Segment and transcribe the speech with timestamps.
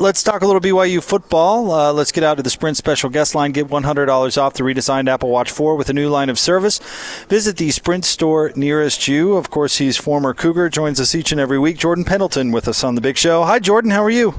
[0.00, 1.70] let's talk a little BYU football.
[1.70, 3.52] Uh, let's get out to the Sprint special guest line.
[3.52, 6.80] Get $100 off the redesigned Apple Watch 4 with a new line of service.
[7.28, 9.36] Visit the Sprint store nearest you.
[9.36, 11.76] Of course, he's former Cougar, joins us each and every week.
[11.76, 13.44] Jordan Pendleton with us on the big show.
[13.44, 13.90] Hi, Jordan.
[13.90, 14.34] How are you?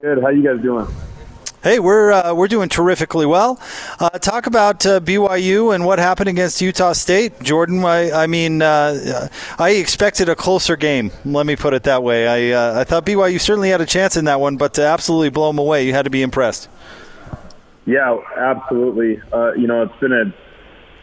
[0.00, 0.22] Good.
[0.22, 0.86] How you guys doing?
[1.62, 3.60] Hey, we're uh, we're doing terrifically well.
[4.00, 7.84] Uh, talk about uh, BYU and what happened against Utah State, Jordan.
[7.84, 9.28] I, I mean, uh,
[9.60, 11.12] I expected a closer game.
[11.24, 12.26] Let me put it that way.
[12.26, 15.30] I uh, I thought BYU certainly had a chance in that one, but to absolutely
[15.30, 16.68] blow them away, you had to be impressed.
[17.86, 19.22] Yeah, absolutely.
[19.32, 20.34] Uh, you know, it's been a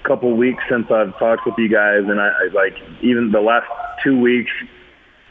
[0.05, 3.67] couple weeks since I've talked with you guys, and I, I like even the last
[4.03, 4.51] two weeks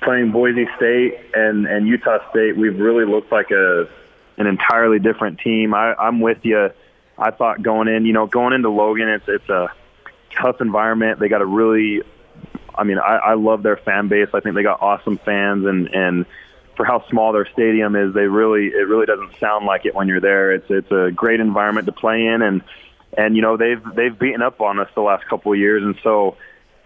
[0.00, 2.56] playing Boise State and and Utah State.
[2.56, 3.90] We've really looked like a
[4.38, 5.74] an entirely different team.
[5.74, 6.70] I, I'm with you.
[7.18, 9.68] I thought going in, you know, going into Logan, it's it's a
[10.40, 11.18] tough environment.
[11.18, 12.02] They got a really,
[12.74, 14.28] I mean, I, I love their fan base.
[14.32, 16.26] I think they got awesome fans, and and
[16.76, 20.06] for how small their stadium is, they really it really doesn't sound like it when
[20.06, 20.52] you're there.
[20.52, 22.62] It's it's a great environment to play in, and
[23.16, 25.98] and you know they've they've beaten up on us the last couple of years, and
[26.02, 26.36] so.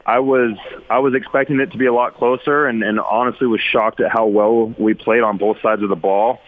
[0.05, 0.56] I was
[0.91, 4.11] I was expecting it to be a lot closer, and, and honestly was shocked at
[4.11, 6.41] how well we played on both sides of the ball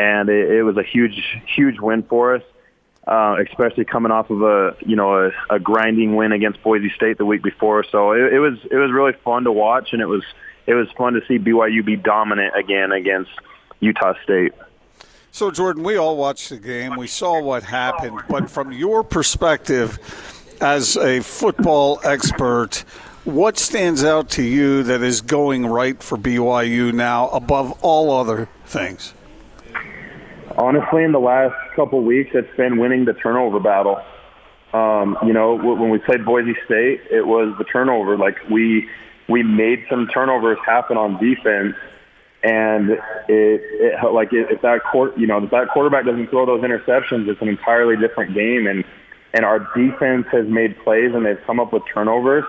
[0.00, 1.22] and it, it was a huge,
[1.54, 2.42] huge win for us.
[3.06, 7.18] Uh, especially coming off of a you know a, a grinding win against Boise State
[7.18, 7.82] the week before.
[7.90, 10.22] So it, it was it was really fun to watch, and it was
[10.66, 13.30] it was fun to see BYU be dominant again against
[13.80, 14.52] Utah State.
[15.32, 16.94] So Jordan, we all watched the game.
[16.96, 19.98] We saw what happened, but from your perspective
[20.60, 22.84] as a football expert,
[23.24, 28.48] what stands out to you that is going right for BYU now above all other
[28.66, 29.14] things?
[30.56, 34.02] Honestly, in the last couple weeks, it's been winning the turnover battle.
[34.72, 38.16] Um, you know, when we played Boise State, it was the turnover.
[38.16, 38.88] Like we
[39.28, 41.74] we made some turnovers happen on defense,
[42.42, 46.62] and it, it like if that court, you know, if that quarterback doesn't throw those
[46.62, 48.66] interceptions, it's an entirely different game.
[48.66, 48.84] And
[49.32, 52.44] and our defense has made plays and they've come up with turnovers,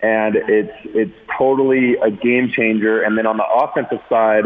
[0.00, 3.02] and it's it's totally a game changer.
[3.02, 4.44] And then on the offensive side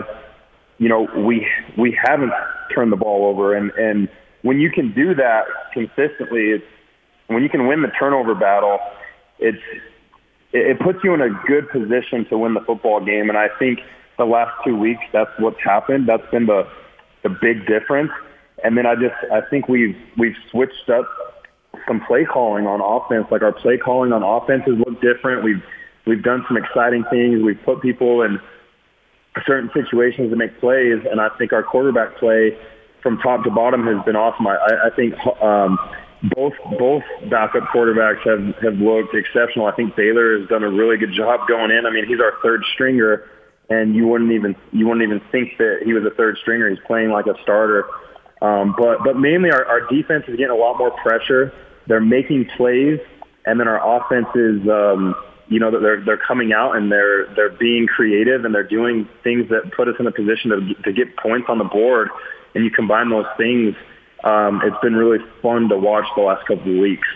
[0.78, 1.46] you know, we
[1.76, 2.32] we haven't
[2.74, 4.08] turned the ball over, and and
[4.42, 6.64] when you can do that consistently, it's
[7.26, 8.78] when you can win the turnover battle,
[9.38, 9.62] it's
[10.52, 13.28] it, it puts you in a good position to win the football game.
[13.28, 13.80] And I think
[14.16, 16.08] the last two weeks, that's what's happened.
[16.08, 16.68] That's been the
[17.22, 18.12] the big difference.
[18.64, 21.06] And then I just I think we've we've switched up
[21.86, 23.26] some play calling on offense.
[23.30, 25.44] Like our play calling on offenses look different.
[25.44, 25.62] We've
[26.06, 27.42] we've done some exciting things.
[27.42, 28.40] We've put people in
[29.46, 32.58] certain situations to make plays, and I think our quarterback play
[33.02, 34.46] from top to bottom has been awesome.
[34.46, 35.78] I, I think um,
[36.34, 39.66] both both backup quarterbacks have have looked exceptional.
[39.66, 41.86] I think Baylor has done a really good job going in.
[41.86, 43.24] I mean, he's our third stringer,
[43.70, 46.68] and you wouldn't even you wouldn't even think that he was a third stringer.
[46.68, 47.86] He's playing like a starter.
[48.42, 51.52] Um, but but mainly our, our defense is getting a lot more pressure.
[51.86, 53.00] They're making plays,
[53.48, 55.14] and then our offense is um,
[55.48, 59.48] you know, they're they're coming out and they're they're being creative and they're doing things
[59.48, 62.08] that put us in a position to to get points on the board.
[62.54, 63.74] And you combine those things,
[64.24, 67.06] um, it's been really fun to watch the last couple of weeks.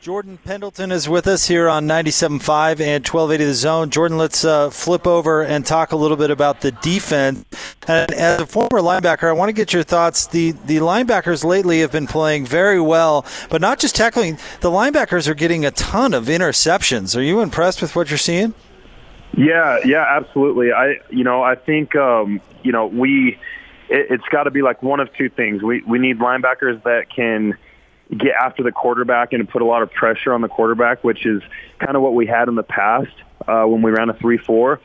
[0.00, 3.90] Jordan Pendleton is with us here on 97.5 and 1280 The Zone.
[3.90, 7.44] Jordan, let's uh, flip over and talk a little bit about the defense.
[7.88, 10.26] And as a former linebacker, I want to get your thoughts.
[10.26, 14.38] The the linebackers lately have been playing very well, but not just tackling.
[14.60, 17.16] The linebackers are getting a ton of interceptions.
[17.16, 18.54] Are you impressed with what you're seeing?
[19.36, 20.72] Yeah, yeah, absolutely.
[20.72, 23.38] I, you know, I think, um, you know, we,
[23.88, 25.62] it, it's got to be like one of two things.
[25.62, 27.56] We we need linebackers that can
[28.10, 31.42] get after the quarterback and put a lot of pressure on the quarterback, which is
[31.78, 33.12] kind of what we had in the past
[33.48, 34.80] uh, when we ran a three-four.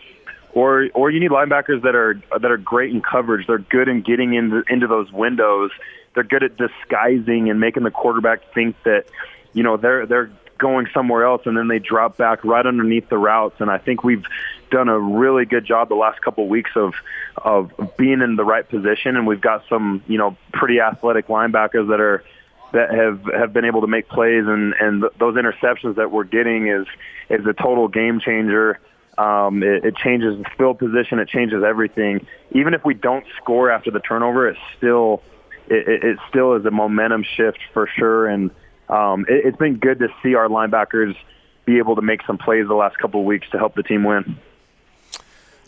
[0.54, 3.48] Or, or you need linebackers that are that are great in coverage.
[3.48, 5.72] They're good in getting into into those windows.
[6.14, 9.06] They're good at disguising and making the quarterback think that,
[9.54, 13.18] you know, they're they're going somewhere else, and then they drop back right underneath the
[13.18, 13.62] routes.
[13.62, 14.26] And I think we've
[14.70, 16.96] done a really good job the last couple of weeks of
[17.38, 21.88] of being in the right position, and we've got some, you know, pretty athletic linebackers
[21.88, 22.26] that are
[22.74, 26.24] that have have been able to make plays and and th- those interceptions that we're
[26.24, 26.88] getting is
[27.30, 28.80] is a total game changer.
[29.18, 31.20] Um, it, it changes the field position.
[31.20, 32.26] It changes everything.
[32.52, 35.22] Even if we don't score after the turnover, it still
[35.68, 38.28] it, it still is a momentum shift for sure.
[38.28, 38.52] And
[38.90, 41.16] um, it, it's been good to see our linebackers
[41.66, 44.04] be able to make some plays the last couple of weeks to help the team
[44.04, 44.40] win.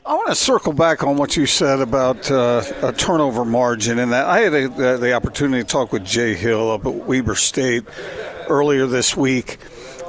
[0.06, 4.12] I want to circle back on what you said about uh, a turnover margin, and
[4.12, 7.86] that I had a, the, opportunity to talk with Jay Hill up at Weber State
[8.50, 9.60] earlier this week,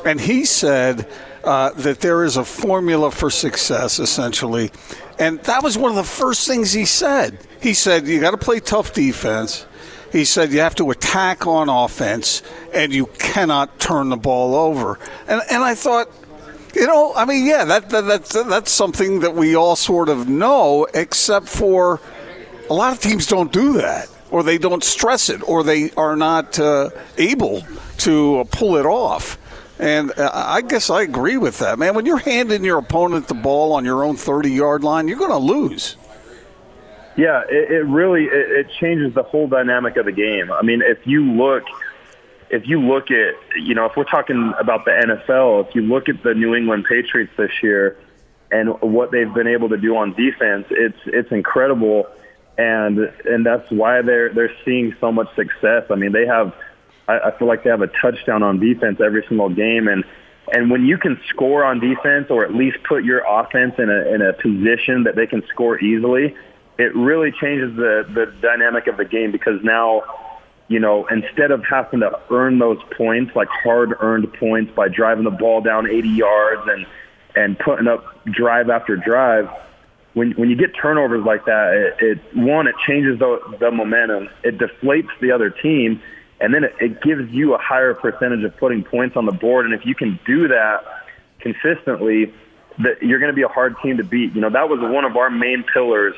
[0.04, 1.08] and he said
[1.44, 4.72] uh, that there is a formula for success, essentially.
[5.20, 7.38] And that was one of the first things he said.
[7.62, 9.64] He said, You got to play tough defense.
[10.10, 12.42] He said, You have to attack on offense,
[12.72, 14.98] and you cannot turn the ball over.
[15.28, 16.08] And, and I thought,
[16.74, 20.28] you know, I mean, yeah, that, that, that's, that's something that we all sort of
[20.28, 22.00] know, except for
[22.68, 26.16] a lot of teams don't do that, or they don't stress it, or they are
[26.16, 27.62] not uh, able
[27.98, 29.38] to uh, pull it off.
[29.78, 31.94] And uh, I guess I agree with that, man.
[31.94, 35.30] When you're handing your opponent the ball on your own 30 yard line, you're going
[35.30, 35.96] to lose.
[37.16, 40.50] Yeah, it, it really it, it changes the whole dynamic of the game.
[40.50, 41.64] I mean, if you look
[42.50, 46.08] if you look at, you know, if we're talking about the NFL, if you look
[46.08, 47.96] at the New England Patriots this year
[48.50, 52.06] and what they've been able to do on defense, it's it's incredible,
[52.58, 55.84] and and that's why they're they're seeing so much success.
[55.90, 56.54] I mean, they have,
[57.08, 60.04] I, I feel like they have a touchdown on defense every single game, and
[60.52, 64.14] and when you can score on defense or at least put your offense in a
[64.14, 66.36] in a position that they can score easily,
[66.78, 70.02] it really changes the the dynamic of the game because now
[70.68, 75.24] you know, instead of having to earn those points, like hard earned points by driving
[75.24, 76.86] the ball down 80 yards and,
[77.36, 79.50] and putting up drive after drive,
[80.14, 84.30] when, when you get turnovers like that, it, it one, it changes the, the momentum.
[84.42, 86.00] It deflates the other team.
[86.40, 89.66] And then it, it gives you a higher percentage of putting points on the board.
[89.66, 90.84] And if you can do that
[91.40, 92.32] consistently,
[92.78, 94.34] that you're going to be a hard team to beat.
[94.34, 96.14] You know, that was one of our main pillars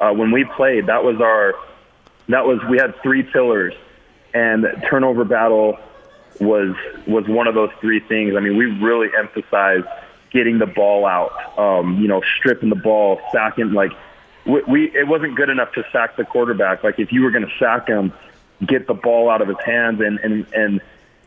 [0.00, 0.86] uh, when we played.
[0.86, 1.54] That was our,
[2.28, 3.74] that was, we had three pillars
[4.34, 5.78] and turnover battle
[6.40, 6.74] was
[7.06, 8.34] was one of those three things.
[8.36, 9.86] I mean, we really emphasized
[10.30, 13.72] getting the ball out, um, you know, stripping the ball, sacking.
[13.72, 13.92] Like
[14.46, 16.82] we, we, it wasn't good enough to sack the quarterback.
[16.82, 18.12] Like if you were going to sack him,
[18.64, 20.80] get the ball out of his hands, and and and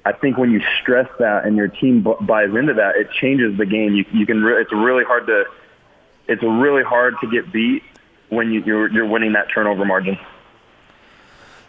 [0.05, 3.65] I think when you stress that and your team buys into that, it changes the
[3.65, 3.93] game.
[3.93, 5.45] You you can re- it's really hard to
[6.27, 7.83] it's really hard to get beat
[8.29, 10.17] when you, you're you're winning that turnover margin.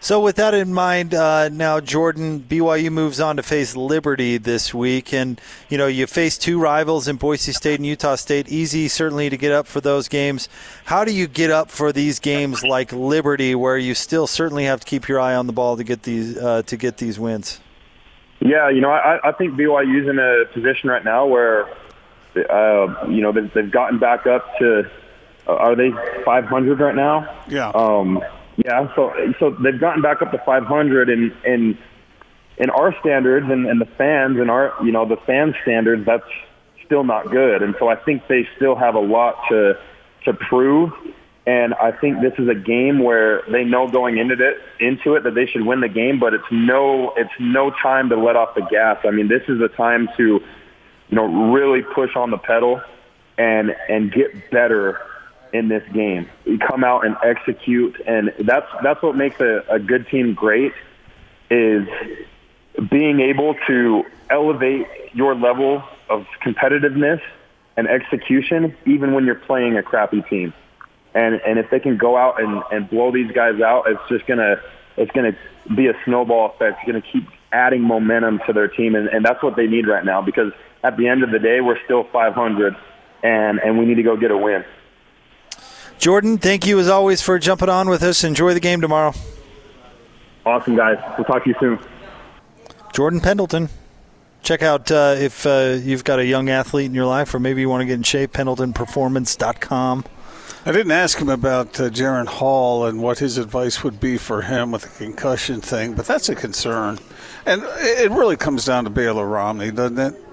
[0.05, 4.75] So, with that in mind, uh, now Jordan BYU moves on to face Liberty this
[4.75, 5.41] week, and
[5.71, 8.47] you know you face two rivals in Boise State and Utah State.
[8.51, 10.51] Easy, certainly, to get up for those games.
[10.85, 14.81] How do you get up for these games like Liberty, where you still certainly have
[14.81, 17.61] to keep your eye on the ball to get these uh, to get these wins?
[18.41, 21.67] Yeah, you know, I, I think BYU's in a position right now where,
[22.37, 24.83] uh, you know, they've, they've gotten back up to.
[25.47, 25.93] Uh, are they
[26.27, 27.43] 500 right now?
[27.49, 27.71] Yeah.
[27.71, 28.23] Um,
[28.57, 31.79] yeah, so so they've gotten back up to 500, and and
[32.57, 36.29] in our standards and, and the fans and our you know the fan standards, that's
[36.85, 37.63] still not good.
[37.63, 39.75] And so I think they still have a lot to
[40.25, 40.93] to prove.
[41.47, 45.25] And I think this is a game where they know going into it into it
[45.25, 48.55] that they should win the game, but it's no it's no time to let off
[48.55, 48.99] the gas.
[49.05, 50.23] I mean, this is a time to
[51.09, 52.81] you know really push on the pedal
[53.37, 55.01] and and get better
[55.55, 56.29] in this game.
[56.45, 60.73] You come out and execute, and that's that's what makes a, a good team great.
[61.49, 61.87] Is
[62.91, 67.21] being able to elevate your level of competitiveness
[67.77, 70.53] and execution, even when you're playing a crappy team.
[71.15, 74.27] And and if they can go out and, and blow these guys out, it's just
[74.27, 74.61] gonna
[74.97, 75.37] it's gonna
[75.75, 76.79] be a snowball effect.
[76.81, 80.05] It's gonna keep adding momentum to their team, and, and that's what they need right
[80.05, 80.21] now.
[80.21, 80.53] Because
[80.83, 82.77] at the end of the day, we're still 500,
[83.23, 84.65] and and we need to go get a win.
[86.05, 88.25] Jordan, thank you as always for jumping on with us.
[88.25, 89.15] Enjoy the game tomorrow.
[90.45, 90.99] Awesome, guys.
[91.17, 91.79] We'll talk to you soon.
[92.93, 93.71] Jordan Pendleton.
[94.43, 97.63] Check out uh, if uh, you've got a young athlete in your life or maybe
[97.63, 100.05] you want to get in shape, pendletonperformance.com.
[100.67, 104.43] I didn't ask him about uh, Jaren Hall and what his advice would be for
[104.43, 106.99] him with the concussion thing, but that's a concern.
[107.47, 110.24] And it really comes down to Baylor Romney, doesn't it?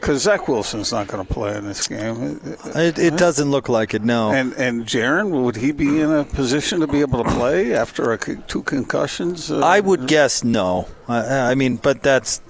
[0.00, 2.40] Because Zach Wilson's not going to play in this game.
[2.74, 4.30] It, it doesn't look like it, no.
[4.30, 8.12] And and Jaren, would he be in a position to be able to play after
[8.12, 9.50] a, two concussions?
[9.50, 10.88] Uh, I would guess no.
[11.08, 12.40] I, I, mean, but that's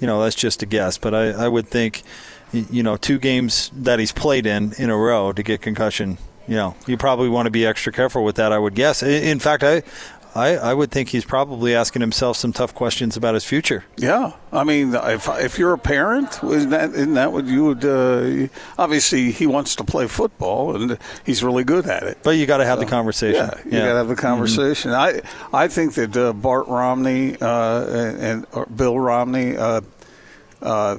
[0.00, 0.98] you know that's just a guess.
[0.98, 2.02] But I, I would think
[2.52, 6.18] you know two games that he's played in in a row to get concussion.
[6.46, 8.52] You know, you probably want to be extra careful with that.
[8.52, 9.02] I would guess.
[9.02, 9.82] In fact, I
[10.38, 13.84] I, I would think he's probably asking himself some tough questions about his future.
[13.96, 17.84] Yeah, I mean, if if you're a parent, isn't that isn't that what you would?
[17.84, 22.18] Uh, obviously, he wants to play football, and he's really good at it.
[22.22, 23.50] But you got to have so, the conversation.
[23.52, 23.86] Yeah, you yeah.
[23.86, 24.92] got to have the conversation.
[24.92, 25.56] Mm-hmm.
[25.56, 29.80] I I think that uh, Bart Romney uh, and, and Bill Romney, uh,
[30.62, 30.98] uh,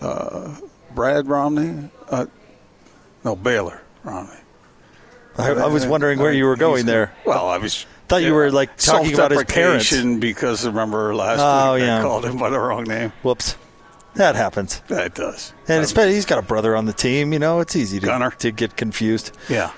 [0.00, 0.56] uh,
[0.94, 1.90] Brad Romney,
[3.24, 4.43] no Baylor Romney.
[5.36, 7.12] I, I was wondering where you were going there.
[7.24, 11.74] Well, I was thought you were like talking about his parents because remember last oh,
[11.74, 13.12] week I called him by the wrong name.
[13.22, 13.56] Whoops.
[14.14, 14.80] That happens.
[14.86, 15.52] That does.
[15.66, 17.32] And especially he's got a brother on the team.
[17.32, 18.30] You know, it's easy to Gunner.
[18.30, 19.36] to get confused.
[19.48, 19.72] Yeah.